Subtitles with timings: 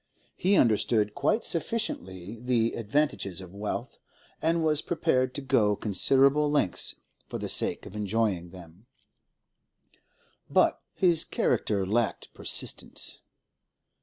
[0.35, 3.99] He understood quite sufficiently the advantages of wealth,
[4.41, 6.95] and was prepared to go considerable lengths
[7.27, 8.87] for the sake of enjoying them,
[10.49, 13.19] but his character lacked persistence.